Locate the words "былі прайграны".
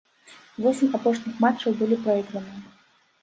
1.81-2.65